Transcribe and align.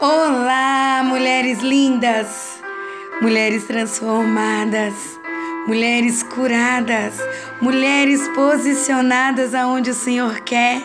Olá, 0.00 1.02
mulheres 1.04 1.58
lindas, 1.58 2.62
mulheres 3.20 3.64
transformadas, 3.64 4.94
mulheres 5.66 6.22
curadas, 6.22 7.16
mulheres 7.60 8.28
posicionadas 8.28 9.56
aonde 9.56 9.90
o 9.90 9.94
Senhor 9.94 10.38
quer, 10.42 10.80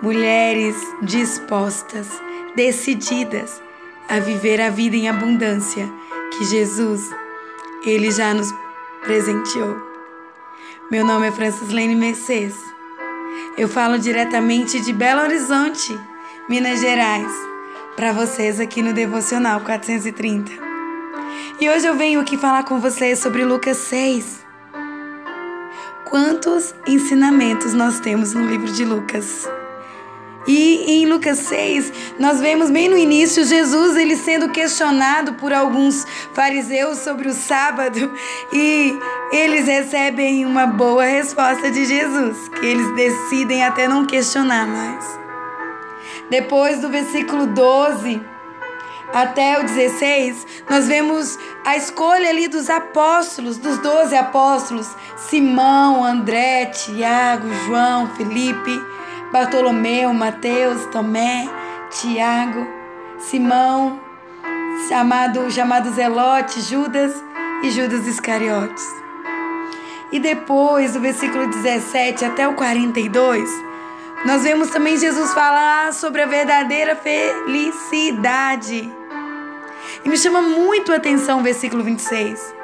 mulheres 0.00 0.76
dispostas, 1.02 2.06
decididas 2.54 3.60
a 4.08 4.20
viver 4.20 4.60
a 4.60 4.70
vida 4.70 4.94
em 4.94 5.08
abundância 5.08 5.90
que 6.30 6.44
Jesus, 6.44 7.10
ele 7.84 8.12
já 8.12 8.32
nos 8.32 8.54
presenteou. 9.02 9.76
Meu 10.88 11.04
nome 11.04 11.26
é 11.26 11.32
Francis 11.32 11.70
Lene 11.70 11.96
Mercedes. 11.96 12.54
Eu 13.56 13.68
falo 13.68 13.98
diretamente 13.98 14.78
de 14.78 14.92
Belo 14.92 15.22
Horizonte, 15.22 15.98
Minas 16.48 16.80
Gerais 16.80 17.57
para 17.98 18.12
vocês 18.12 18.60
aqui 18.60 18.80
no 18.80 18.92
Devocional 18.92 19.60
430. 19.62 20.52
E 21.60 21.68
hoje 21.68 21.84
eu 21.84 21.96
venho 21.96 22.20
aqui 22.20 22.36
falar 22.36 22.62
com 22.62 22.78
vocês 22.78 23.18
sobre 23.18 23.44
Lucas 23.44 23.76
6. 23.76 24.46
Quantos 26.04 26.76
ensinamentos 26.86 27.74
nós 27.74 27.98
temos 27.98 28.34
no 28.34 28.46
livro 28.46 28.70
de 28.72 28.84
Lucas? 28.84 29.48
E 30.46 31.02
em 31.02 31.06
Lucas 31.06 31.38
6, 31.38 31.92
nós 32.20 32.40
vemos 32.40 32.70
bem 32.70 32.88
no 32.88 32.96
início 32.96 33.44
Jesus 33.44 33.96
ele 33.96 34.14
sendo 34.14 34.48
questionado 34.48 35.34
por 35.34 35.52
alguns 35.52 36.06
fariseus 36.32 36.98
sobre 36.98 37.26
o 37.26 37.34
sábado 37.34 38.12
e 38.52 38.96
eles 39.32 39.66
recebem 39.66 40.46
uma 40.46 40.68
boa 40.68 41.04
resposta 41.04 41.68
de 41.68 41.84
Jesus, 41.84 42.48
que 42.48 42.64
eles 42.64 42.94
decidem 42.94 43.64
até 43.64 43.88
não 43.88 44.06
questionar 44.06 44.68
mais. 44.68 45.27
Depois 46.30 46.80
do 46.80 46.88
versículo 46.88 47.46
12 47.46 48.20
até 49.12 49.58
o 49.58 49.62
16, 49.62 50.46
nós 50.68 50.86
vemos 50.86 51.38
a 51.64 51.76
escolha 51.76 52.28
ali 52.28 52.46
dos 52.48 52.68
apóstolos, 52.68 53.56
dos 53.56 53.78
doze 53.78 54.14
apóstolos: 54.14 54.94
Simão, 55.16 56.04
André, 56.04 56.66
Tiago, 56.66 57.48
João, 57.66 58.08
Felipe, 58.08 58.78
Bartolomeu, 59.32 60.12
Mateus, 60.12 60.84
Tomé, 60.86 61.48
Tiago, 61.90 62.66
Simão, 63.18 63.98
chamado, 64.88 65.50
chamado 65.50 65.90
Zelote, 65.90 66.60
Judas 66.60 67.12
e 67.62 67.70
Judas 67.70 68.06
Iscariotes. 68.06 68.84
E 70.12 70.20
depois, 70.20 70.92
do 70.92 71.00
versículo 71.00 71.46
17 71.48 72.24
até 72.24 72.46
o 72.46 72.54
42, 72.54 73.67
nós 74.24 74.42
vemos 74.42 74.68
também 74.70 74.96
Jesus 74.96 75.32
falar 75.32 75.92
sobre 75.92 76.22
a 76.22 76.26
verdadeira 76.26 76.96
felicidade. 76.96 78.92
E 80.04 80.08
me 80.08 80.16
chama 80.16 80.40
muito 80.42 80.92
a 80.92 80.96
atenção 80.96 81.40
o 81.40 81.42
versículo 81.42 81.84
26, 81.84 82.54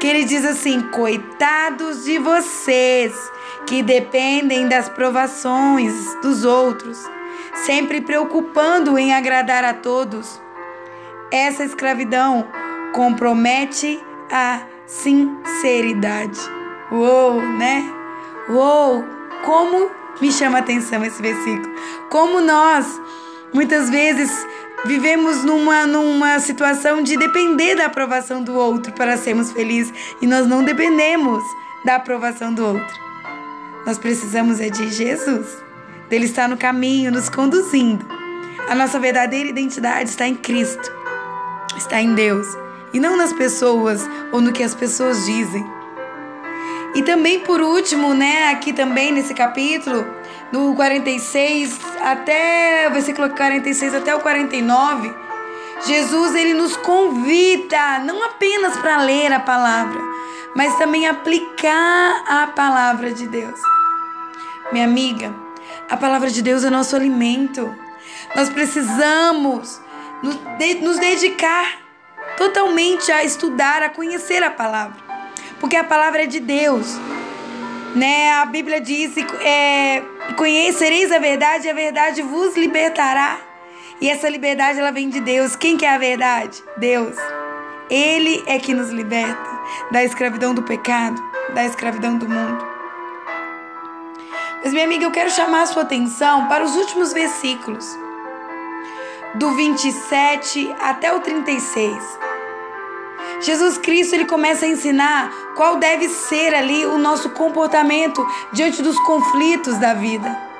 que 0.00 0.06
ele 0.06 0.24
diz 0.24 0.44
assim: 0.44 0.80
Coitados 0.90 2.04
de 2.04 2.18
vocês 2.18 3.14
que 3.66 3.82
dependem 3.82 4.68
das 4.68 4.88
provações 4.88 6.14
dos 6.20 6.44
outros, 6.44 6.98
sempre 7.54 8.00
preocupando 8.00 8.98
em 8.98 9.14
agradar 9.14 9.64
a 9.64 9.74
todos. 9.74 10.40
Essa 11.30 11.64
escravidão 11.64 12.48
compromete 12.92 14.02
a 14.30 14.62
sinceridade. 14.86 16.40
Uou, 16.90 17.40
né? 17.40 17.82
Uou, 18.50 19.04
como 19.44 20.01
me 20.20 20.32
chama 20.32 20.58
a 20.58 20.60
atenção 20.60 21.04
esse 21.04 21.20
versículo. 21.20 21.74
Como 22.10 22.40
nós, 22.40 23.00
muitas 23.52 23.90
vezes, 23.90 24.30
vivemos 24.84 25.44
numa, 25.44 25.86
numa 25.86 26.38
situação 26.40 27.02
de 27.02 27.16
depender 27.16 27.76
da 27.76 27.86
aprovação 27.86 28.42
do 28.42 28.54
outro 28.54 28.92
para 28.92 29.16
sermos 29.16 29.52
felizes 29.52 29.92
e 30.20 30.26
nós 30.26 30.46
não 30.46 30.64
dependemos 30.64 31.42
da 31.84 31.96
aprovação 31.96 32.52
do 32.52 32.64
outro. 32.64 33.02
Nós 33.86 33.98
precisamos 33.98 34.60
é 34.60 34.68
de 34.68 34.90
Jesus, 34.90 35.46
dele 36.08 36.26
estar 36.26 36.48
no 36.48 36.56
caminho, 36.56 37.10
nos 37.10 37.28
conduzindo. 37.28 38.06
A 38.68 38.74
nossa 38.74 38.98
verdadeira 39.00 39.48
identidade 39.48 40.08
está 40.08 40.26
em 40.26 40.36
Cristo, 40.36 40.92
está 41.76 42.00
em 42.00 42.14
Deus 42.14 42.46
e 42.92 43.00
não 43.00 43.16
nas 43.16 43.32
pessoas 43.32 44.08
ou 44.30 44.40
no 44.40 44.52
que 44.52 44.62
as 44.62 44.74
pessoas 44.74 45.24
dizem. 45.24 45.81
E 46.94 47.02
também 47.02 47.40
por 47.40 47.60
último, 47.62 48.12
né, 48.12 48.50
aqui 48.50 48.72
também 48.72 49.12
nesse 49.12 49.32
capítulo, 49.32 50.06
no 50.52 50.74
46 50.74 51.80
até 52.02 52.86
o 52.88 52.92
versículo 52.92 53.30
46 53.30 53.94
até 53.94 54.14
o 54.14 54.20
49, 54.20 55.14
Jesus 55.86 56.34
ele 56.34 56.52
nos 56.52 56.76
convida 56.76 57.98
não 58.00 58.22
apenas 58.22 58.76
para 58.76 58.98
ler 58.98 59.32
a 59.32 59.40
palavra, 59.40 59.98
mas 60.54 60.76
também 60.76 61.06
aplicar 61.06 62.24
a 62.28 62.46
palavra 62.48 63.10
de 63.10 63.26
Deus. 63.26 63.58
Minha 64.70 64.84
amiga, 64.84 65.34
a 65.88 65.96
palavra 65.96 66.30
de 66.30 66.42
Deus 66.42 66.62
é 66.62 66.68
nosso 66.68 66.94
alimento. 66.94 67.74
Nós 68.36 68.50
precisamos 68.50 69.80
nos 70.22 70.98
dedicar 70.98 71.78
totalmente 72.36 73.10
a 73.10 73.24
estudar, 73.24 73.82
a 73.82 73.88
conhecer 73.88 74.42
a 74.42 74.50
palavra 74.50 75.11
porque 75.62 75.76
a 75.76 75.84
palavra 75.84 76.24
é 76.24 76.26
de 76.26 76.40
Deus. 76.40 76.98
Né? 77.94 78.32
A 78.32 78.44
Bíblia 78.44 78.80
diz: 78.80 79.14
é, 79.42 80.02
conhecereis 80.36 81.12
a 81.12 81.20
verdade, 81.20 81.68
e 81.68 81.70
a 81.70 81.74
verdade 81.74 82.20
vos 82.20 82.56
libertará. 82.56 83.38
E 84.00 84.10
essa 84.10 84.28
liberdade 84.28 84.80
ela 84.80 84.90
vem 84.90 85.08
de 85.08 85.20
Deus. 85.20 85.54
Quem 85.54 85.76
que 85.76 85.86
é 85.86 85.94
a 85.94 85.98
verdade? 85.98 86.62
Deus. 86.76 87.16
Ele 87.88 88.42
é 88.46 88.58
que 88.58 88.74
nos 88.74 88.90
liberta 88.90 89.50
da 89.92 90.02
escravidão 90.02 90.52
do 90.52 90.64
pecado, 90.64 91.22
da 91.54 91.64
escravidão 91.64 92.18
do 92.18 92.28
mundo. 92.28 92.66
Mas 94.64 94.72
minha 94.72 94.84
amiga, 94.84 95.04
eu 95.04 95.12
quero 95.12 95.30
chamar 95.30 95.62
a 95.62 95.66
sua 95.66 95.82
atenção 95.82 96.48
para 96.48 96.64
os 96.64 96.74
últimos 96.74 97.12
versículos, 97.12 97.86
do 99.34 99.52
27 99.54 100.74
até 100.80 101.12
o 101.12 101.20
36. 101.20 102.31
Jesus 103.42 103.76
Cristo 103.78 104.14
ele 104.14 104.24
começa 104.24 104.64
a 104.64 104.68
ensinar 104.68 105.30
qual 105.56 105.76
deve 105.76 106.08
ser 106.08 106.54
ali 106.54 106.86
o 106.86 106.96
nosso 106.96 107.30
comportamento 107.30 108.24
diante 108.52 108.82
dos 108.82 108.98
conflitos 109.00 109.78
da 109.78 109.94
vida. 109.94 110.52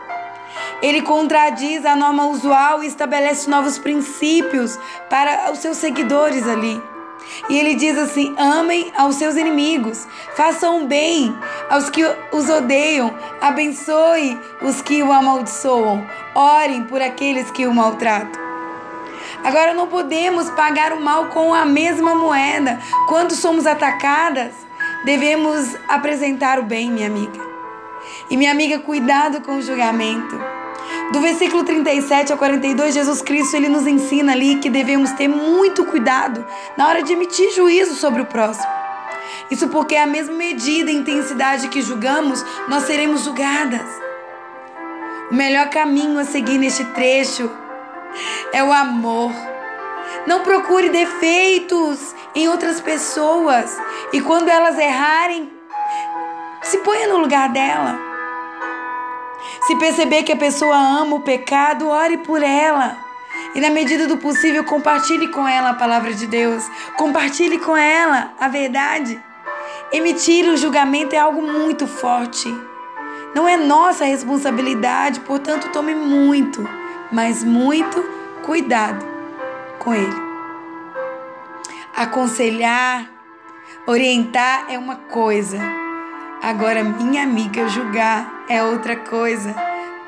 Ele 0.83 1.01
contradiz 1.01 1.87
a 1.87 1.95
norma 1.95 2.27
usual 2.27 2.83
e 2.83 2.89
estabelece 2.89 3.49
novos 3.49 3.79
princípios 3.79 4.79
para 5.09 5.53
os 5.53 5.61
seus 5.61 5.77
seguidores 5.77 6.47
ali. 6.47 6.83
E 7.49 7.57
ele 7.57 7.77
diz 7.77 7.97
assim: 7.97 8.35
amem 8.37 8.93
aos 8.97 9.15
seus 9.15 9.37
inimigos, 9.37 10.09
façam 10.35 10.85
bem 10.85 11.33
aos 11.71 11.89
que 11.89 12.03
os 12.33 12.51
odeiam, 12.51 13.15
abençoe 13.41 14.37
os 14.61 14.83
que 14.83 15.03
o 15.05 15.13
amaldiçoam, 15.13 16.05
orem 16.35 16.83
por 16.83 17.01
aqueles 17.01 17.49
que 17.53 17.65
o 17.65 17.73
maltratam. 17.73 18.42
Agora 19.45 19.75
não 19.75 19.89
podemos 19.89 20.49
pagar 20.51 20.93
o 20.93 21.01
mal 21.01 21.27
com 21.27 21.53
a 21.53 21.65
mesma 21.65 22.15
moeda. 22.15 22.79
Quando 23.09 23.33
somos 23.33 23.67
atacadas, 23.67 24.53
devemos 25.05 25.77
apresentar 25.89 26.61
o 26.61 26.63
bem, 26.63 26.91
minha 26.91 27.09
amiga. 27.09 27.41
E 28.31 28.37
minha 28.37 28.53
amiga, 28.53 28.79
cuidado 28.79 29.41
com 29.41 29.57
o 29.57 29.63
julgamento. 29.63 30.41
Do 31.13 31.21
versículo 31.21 31.65
37 31.65 32.33
ao 32.33 32.39
42, 32.39 32.95
Jesus 32.95 33.21
Cristo 33.21 33.57
ele 33.57 33.69
nos 33.69 33.87
ensina 33.87 34.33
ali 34.33 34.57
que 34.57 34.71
devemos 34.71 35.11
ter 35.13 35.29
muito 35.29 35.85
cuidado 35.85 36.45
na 36.77 36.89
hora 36.89 37.03
de 37.03 37.13
emitir 37.13 37.53
juízo 37.53 37.95
sobre 37.95 38.23
o 38.23 38.27
próximo. 38.27 38.71
Isso 39.51 39.69
porque 39.69 39.97
a 39.97 40.07
mesma 40.07 40.35
medida 40.35 40.91
e 40.91 40.95
intensidade 40.95 41.69
que 41.69 41.83
julgamos, 41.83 42.45
nós 42.69 42.85
seremos 42.85 43.25
julgadas. 43.25 43.87
O 45.31 45.35
melhor 45.35 45.69
caminho 45.69 46.19
a 46.19 46.25
seguir 46.25 46.59
neste 46.59 46.85
trecho 46.87 47.51
é 48.53 48.63
o 48.63 48.73
amor. 48.73 49.33
Não 50.27 50.41
procure 50.41 50.89
defeitos 50.89 52.15
em 52.35 52.49
outras 52.49 52.81
pessoas. 52.81 53.77
E 54.13 54.21
quando 54.21 54.49
elas 54.49 54.79
errarem, 54.79 55.51
se 56.63 56.79
ponha 56.79 57.09
no 57.09 57.19
lugar 57.19 57.49
dela. 57.49 57.99
Se 59.67 59.77
perceber 59.77 60.23
que 60.23 60.33
a 60.33 60.37
pessoa 60.37 60.77
ama 60.77 61.17
o 61.17 61.21
pecado, 61.21 61.89
ore 61.89 62.19
por 62.19 62.43
ela. 62.43 62.97
E 63.55 63.61
na 63.61 63.71
medida 63.71 64.07
do 64.07 64.17
possível, 64.17 64.65
compartilhe 64.65 65.29
com 65.29 65.47
ela 65.47 65.71
a 65.71 65.75
palavra 65.75 66.13
de 66.15 66.27
Deus. 66.27 66.65
Compartilhe 66.97 67.59
com 67.59 67.77
ela 67.77 68.33
a 68.39 68.49
verdade. 68.49 69.21
Emitir 69.93 70.49
o 70.49 70.57
julgamento 70.57 71.15
é 71.15 71.19
algo 71.19 71.43
muito 71.43 71.87
forte. 71.87 72.49
Não 73.35 73.49
é 73.49 73.57
nossa 73.57 74.05
responsabilidade, 74.05 75.21
portanto, 75.21 75.71
tome 75.71 75.95
muito 75.95 76.82
mas 77.13 77.45
muito 77.45 78.03
cuidado 78.43 79.05
com 79.79 79.95
ele. 79.95 80.33
Aconselhar, 81.95 83.07
orientar 83.87 84.67
é 84.71 84.79
uma 84.79 84.97
coisa, 84.97 85.59
agora 86.43 86.83
minha 86.83 87.23
amiga 87.23 87.69
julgar 87.69 88.45
é 88.49 88.63
outra 88.63 88.97
coisa 88.97 89.55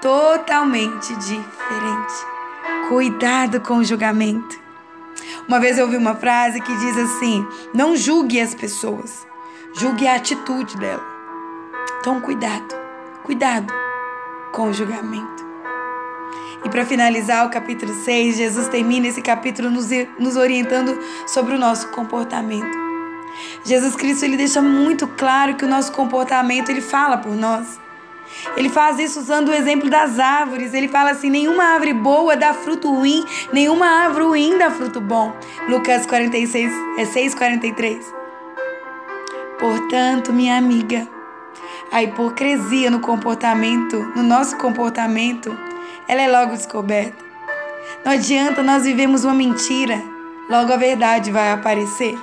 totalmente 0.01 1.15
diferente. 1.17 2.15
Cuidado 2.89 3.61
com 3.61 3.79
o 3.79 3.85
julgamento. 3.85 4.59
Uma 5.49 5.61
vez 5.61 5.79
eu 5.79 5.85
ouvi 5.87 5.97
uma 5.97 6.15
frase 6.15 6.61
que 6.61 6.77
diz 6.77 6.97
assim: 6.97 7.47
Não 7.73 7.97
julgue 7.97 8.41
as 8.41 8.55
pessoas, 8.55 9.27
julgue 9.73 10.07
a 10.07 10.17
atitude 10.17 10.77
dela. 10.77 11.05
Então, 12.01 12.21
cuidado, 12.21 12.75
cuidado 13.23 13.73
com 14.53 14.69
o 14.69 14.73
julgamento. 14.73 15.34
E 16.65 16.69
para 16.69 16.85
finalizar 16.85 17.47
o 17.47 17.51
capítulo 17.51 17.95
6, 17.95 18.37
Jesus 18.37 18.69
termina 18.69 19.09
esse 19.09 19.23
capítulo 19.23 19.71
nos, 19.71 19.89
nos 20.19 20.37
orientando 20.37 20.99
sobre 21.27 21.55
o 21.55 21.59
nosso 21.59 21.89
comportamento. 21.89 22.85
Jesus 23.65 23.97
Cristo 23.97 24.25
ele 24.25 24.37
deixa 24.37 24.61
muito 24.61 25.07
claro 25.09 25.55
que 25.55 25.65
o 25.65 25.69
nosso 25.69 25.93
comportamento 25.93 26.69
ele 26.69 26.81
fala 26.81 27.17
por 27.17 27.35
nós. 27.35 27.81
Ele 28.57 28.69
faz 28.69 28.99
isso 28.99 29.21
usando 29.21 29.49
o 29.49 29.55
exemplo 29.55 29.89
das 29.91 30.19
árvores. 30.19 30.75
Ele 30.75 30.89
fala 30.89 31.11
assim: 31.11 31.31
nenhuma 31.31 31.65
árvore 31.65 31.93
boa 31.93 32.37
dá 32.37 32.53
fruto 32.53 32.93
ruim, 32.93 33.25
nenhuma 33.53 33.87
árvore 33.87 34.25
ruim 34.25 34.59
dá 34.59 34.71
fruto 34.71 35.01
bom. 35.01 35.35
Lucas 35.69 36.07
46, 36.07 36.73
é 36.99 37.05
6, 37.05 37.35
43. 37.35 38.15
Portanto, 39.59 40.33
minha 40.33 40.57
amiga, 40.59 41.09
a 41.91 42.03
hipocrisia 42.03 42.91
no 42.91 43.01
comportamento, 43.01 43.97
no 44.15 44.23
nosso 44.23 44.57
comportamento, 44.57 45.57
ela 46.09 46.23
é 46.23 46.29
logo 46.29 46.53
descoberta. 46.53 47.25
Não 48.05 48.13
adianta 48.13 48.63
nós 48.63 48.85
vivemos 48.85 49.25
uma 49.25 49.35
mentira, 49.35 50.03
logo 50.49 50.73
a 50.73 50.77
verdade 50.77 51.31
vai 51.31 51.53
aparecer. 51.53 52.19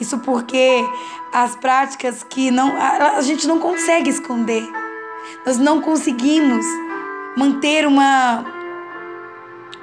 Isso 0.00 0.18
porque 0.18 0.84
as 1.32 1.54
práticas 1.56 2.22
que 2.22 2.50
não 2.50 2.76
a, 2.76 3.16
a 3.16 3.22
gente 3.22 3.46
não 3.46 3.58
consegue 3.58 4.10
esconder. 4.10 4.68
Nós 5.46 5.58
não 5.58 5.80
conseguimos 5.80 6.64
manter 7.36 7.86
uma 7.86 8.44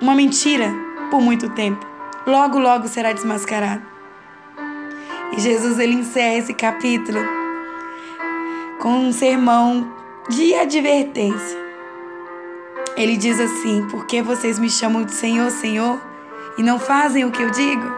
uma 0.02 0.16
mentira 0.16 0.74
por 1.10 1.22
muito 1.22 1.50
tempo. 1.50 1.86
Logo, 2.26 2.60
logo 2.60 2.88
será 2.88 3.12
desmascarado. 3.12 3.82
E 5.36 5.40
Jesus 5.40 5.80
ele 5.80 5.94
encerra 5.94 6.38
esse 6.38 6.54
capítulo 6.54 7.20
com 8.80 8.90
um 8.90 9.12
sermão 9.12 9.92
de 10.30 10.54
advertência. 10.56 11.59
Ele 13.00 13.16
diz 13.16 13.40
assim: 13.40 13.88
Por 13.88 14.06
que 14.06 14.22
vocês 14.22 14.60
me 14.60 14.70
chamam 14.70 15.04
de 15.04 15.14
Senhor, 15.14 15.50
Senhor 15.52 16.02
e 16.58 16.62
não 16.62 16.78
fazem 16.78 17.24
o 17.24 17.32
que 17.32 17.42
eu 17.42 17.50
digo? 17.50 17.90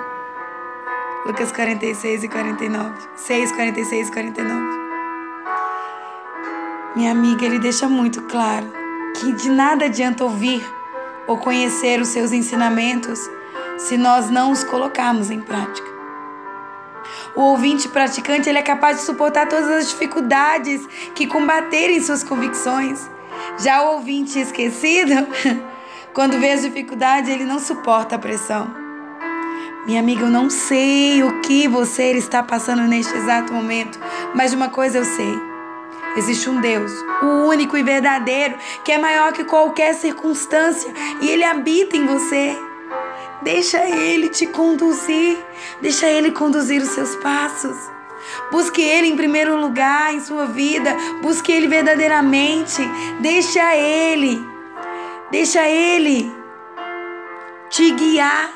Lucas 1.25 1.51
46 1.51 2.23
e 2.23 2.27
49. 2.27 2.93
6, 3.15 3.51
46 3.51 4.07
e 4.07 4.11
49. 4.11 4.61
Minha 6.95 7.11
amiga, 7.11 7.43
ele 7.43 7.57
deixa 7.57 7.89
muito 7.89 8.21
claro 8.23 8.71
que 9.15 9.31
de 9.31 9.49
nada 9.49 9.85
adianta 9.85 10.23
ouvir 10.23 10.63
ou 11.25 11.37
conhecer 11.37 11.99
os 11.99 12.09
seus 12.09 12.31
ensinamentos 12.31 13.19
se 13.79 13.97
nós 13.97 14.29
não 14.29 14.51
os 14.51 14.63
colocarmos 14.63 15.31
em 15.31 15.41
prática. 15.41 15.89
O 17.35 17.41
ouvinte 17.41 17.87
praticante 17.87 18.47
ele 18.47 18.59
é 18.59 18.61
capaz 18.61 18.97
de 18.97 19.03
suportar 19.03 19.47
todas 19.47 19.67
as 19.67 19.89
dificuldades 19.89 20.87
que 21.15 21.25
combaterem 21.25 21.99
suas 21.99 22.23
convicções 22.23 23.09
já 23.59 23.83
o 23.83 23.93
ouvinte 23.95 24.39
esquecido, 24.39 25.27
quando 26.13 26.39
vê 26.39 26.51
as 26.51 26.61
dificuldades, 26.61 27.29
ele 27.29 27.45
não 27.45 27.59
suporta 27.59 28.15
a 28.15 28.19
pressão. 28.19 28.81
Minha 29.85 29.99
amiga, 29.99 30.23
eu 30.23 30.29
não 30.29 30.49
sei 30.49 31.23
o 31.23 31.41
que 31.41 31.67
você 31.67 32.11
está 32.11 32.43
passando 32.43 32.83
neste 32.83 33.15
exato 33.15 33.51
momento, 33.51 33.99
mas 34.35 34.51
de 34.51 34.57
uma 34.57 34.69
coisa 34.69 34.99
eu 34.99 35.05
sei. 35.05 35.51
Existe 36.15 36.49
um 36.49 36.59
Deus, 36.59 36.91
o 37.23 37.47
único 37.47 37.77
e 37.77 37.83
verdadeiro, 37.83 38.55
que 38.83 38.91
é 38.91 38.97
maior 38.97 39.31
que 39.31 39.43
qualquer 39.45 39.93
circunstância 39.95 40.91
e 41.21 41.29
ele 41.29 41.43
habita 41.43 41.95
em 41.95 42.05
você. 42.05 42.55
Deixa 43.41 43.83
ele 43.83 44.29
te 44.29 44.45
conduzir, 44.45 45.37
deixa 45.81 46.07
ele 46.07 46.31
conduzir 46.31 46.81
os 46.81 46.89
seus 46.89 47.15
passos. 47.15 47.75
Busque 48.51 48.81
Ele 48.81 49.07
em 49.07 49.15
primeiro 49.15 49.55
lugar 49.55 50.13
em 50.13 50.19
sua 50.19 50.45
vida. 50.45 50.95
Busque 51.21 51.51
Ele 51.51 51.67
verdadeiramente. 51.67 52.81
Deixa 53.19 53.75
Ele. 53.75 54.45
Deixa 55.31 55.67
Ele 55.67 56.31
te 57.69 57.91
guiar. 57.91 58.49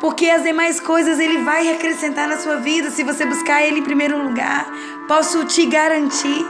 Porque 0.00 0.28
as 0.28 0.42
demais 0.42 0.80
coisas 0.80 1.18
Ele 1.18 1.38
vai 1.38 1.70
acrescentar 1.70 2.26
na 2.26 2.36
sua 2.36 2.56
vida 2.56 2.90
se 2.90 3.04
você 3.04 3.24
buscar 3.24 3.62
Ele 3.62 3.80
em 3.80 3.84
primeiro 3.84 4.22
lugar. 4.22 4.66
Posso 5.06 5.44
te 5.44 5.66
garantir. 5.66 6.44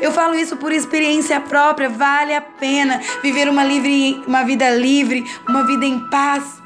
Eu 0.00 0.12
falo 0.12 0.34
isso 0.34 0.56
por 0.56 0.72
experiência 0.72 1.40
própria. 1.40 1.88
Vale 1.88 2.34
a 2.34 2.40
pena 2.40 3.00
viver 3.22 3.48
uma, 3.48 3.64
livre, 3.64 4.22
uma 4.26 4.42
vida 4.42 4.70
livre, 4.70 5.30
uma 5.46 5.64
vida 5.66 5.84
em 5.84 6.00
paz 6.10 6.59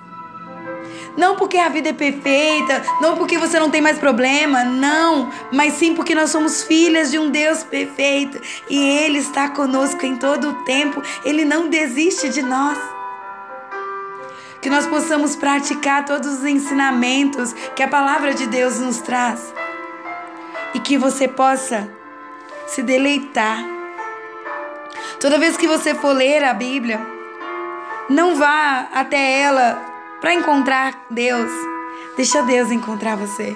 não 1.17 1.37
porque 1.37 1.59
a 1.59 1.69
vida 1.69 1.91
é 1.91 1.93
perfeita, 1.93 2.83
não 3.01 3.17
porque 3.17 3.39
você 3.39 3.59
não 3.59 3.71
tem 3.71 3.81
mais 3.81 3.99
problema, 3.99 4.65
não, 4.65 5.31
mas 5.53 5.75
sim 5.75 5.95
porque 5.95 6.15
nós 6.15 6.31
somos 6.31 6.63
filhas 6.63 7.11
de 7.11 7.19
um 7.19 7.31
Deus 7.31 7.63
perfeito 7.63 8.41
e 8.69 8.79
Ele 8.79 9.19
está 9.19 9.49
conosco 9.49 10.05
em 10.05 10.17
todo 10.17 10.51
o 10.51 10.65
tempo, 10.65 11.03
Ele 11.25 11.45
não 11.45 11.69
desiste 11.69 12.29
de 12.29 12.43
nós. 12.43 12.79
Que 14.61 14.71
nós 14.71 14.87
possamos 14.87 15.37
praticar 15.37 16.05
todos 16.07 16.39
os 16.39 16.45
ensinamentos 16.45 17.53
que 17.77 17.83
a 17.83 17.89
palavra 17.89 18.33
de 18.33 18.47
Deus 18.47 18.79
nos 18.79 18.99
traz 18.99 19.53
e 20.73 20.81
que 20.81 20.97
você 20.97 21.29
possa 21.29 21.89
se 22.67 22.83
deleitar. 22.83 23.63
Toda 25.21 25.39
vez 25.39 25.57
que 25.57 25.67
você 25.67 25.95
for 25.95 26.17
ler 26.17 26.43
a 26.43 26.55
Bíblia, 26.55 27.01
não 28.09 28.35
vá 28.35 28.89
até 28.93 29.41
ela 29.41 29.94
para 30.25 30.33
encontrar 30.33 31.05
Deus. 31.11 31.53
Deixa 32.17 32.41
Deus 32.45 32.71
encontrar 32.71 33.15
você. 33.15 33.55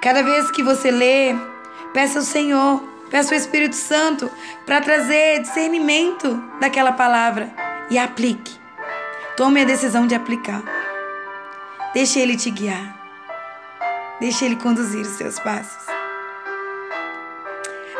Cada 0.00 0.22
vez 0.22 0.50
que 0.50 0.62
você 0.62 0.90
lê, 0.90 1.36
peça 1.92 2.20
ao 2.20 2.24
Senhor, 2.24 2.82
peça 3.10 3.34
ao 3.34 3.38
Espírito 3.38 3.76
Santo 3.76 4.30
para 4.64 4.80
trazer 4.80 5.42
discernimento 5.42 6.42
daquela 6.58 6.92
palavra 6.92 7.52
e 7.90 7.98
aplique. 7.98 8.58
Tome 9.36 9.60
a 9.60 9.66
decisão 9.66 10.06
de 10.06 10.14
aplicar. 10.14 10.62
Deixe 11.92 12.18
Ele 12.18 12.34
te 12.34 12.50
guiar. 12.50 12.96
Deixe 14.20 14.46
Ele 14.46 14.56
conduzir 14.56 15.02
os 15.02 15.18
seus 15.18 15.38
passos. 15.38 15.84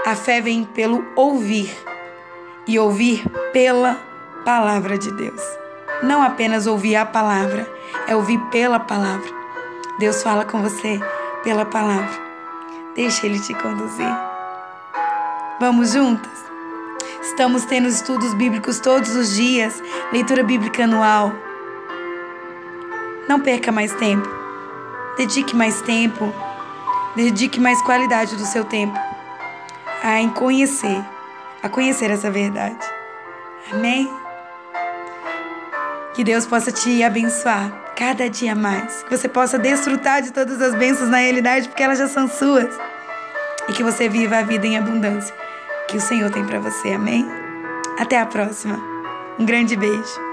A 0.06 0.16
fé 0.16 0.40
vem 0.40 0.64
pelo 0.64 1.06
ouvir 1.14 1.70
e 2.66 2.78
ouvir 2.78 3.22
pela 3.52 4.00
palavra 4.42 4.96
de 4.96 5.12
Deus 5.12 5.60
não 6.02 6.22
apenas 6.22 6.66
ouvir 6.66 6.96
a 6.96 7.04
palavra, 7.04 7.68
é 8.06 8.14
ouvir 8.14 8.38
pela 8.50 8.80
palavra. 8.80 9.28
Deus 9.98 10.22
fala 10.22 10.44
com 10.44 10.62
você 10.62 10.98
pela 11.42 11.64
palavra. 11.64 12.10
Deixa 12.94 13.26
Ele 13.26 13.38
te 13.38 13.54
conduzir. 13.54 14.16
Vamos 15.60 15.92
juntas? 15.92 16.44
Estamos 17.22 17.64
tendo 17.64 17.88
estudos 17.88 18.34
bíblicos 18.34 18.80
todos 18.80 19.14
os 19.14 19.34
dias, 19.34 19.82
leitura 20.12 20.42
bíblica 20.42 20.84
anual. 20.84 21.32
Não 23.28 23.40
perca 23.40 23.70
mais 23.70 23.92
tempo. 23.94 24.28
Dedique 25.16 25.54
mais 25.54 25.80
tempo. 25.82 26.32
Dedique 27.14 27.60
mais 27.60 27.80
qualidade 27.82 28.36
do 28.36 28.46
seu 28.46 28.64
tempo 28.64 28.98
a 30.02 30.28
conhecer, 30.30 31.04
a 31.62 31.68
conhecer 31.68 32.10
essa 32.10 32.30
verdade. 32.30 32.78
Amém? 33.72 34.10
Que 36.20 36.24
Deus 36.24 36.44
possa 36.44 36.70
te 36.70 37.02
abençoar 37.02 37.72
cada 37.96 38.28
dia 38.28 38.54
mais. 38.54 39.02
Que 39.04 39.16
você 39.16 39.26
possa 39.26 39.58
desfrutar 39.58 40.20
de 40.20 40.30
todas 40.30 40.60
as 40.60 40.74
bênçãos 40.74 41.08
na 41.08 41.16
realidade, 41.16 41.66
porque 41.66 41.82
elas 41.82 41.98
já 41.98 42.08
são 42.08 42.28
suas. 42.28 42.78
E 43.66 43.72
que 43.72 43.82
você 43.82 44.06
viva 44.06 44.36
a 44.36 44.42
vida 44.42 44.66
em 44.66 44.76
abundância 44.76 45.34
que 45.88 45.96
o 45.96 46.00
Senhor 46.00 46.30
tem 46.30 46.44
para 46.44 46.60
você. 46.60 46.92
Amém? 46.92 47.26
Até 47.98 48.18
a 48.18 48.26
próxima. 48.26 48.78
Um 49.38 49.46
grande 49.46 49.74
beijo. 49.76 50.29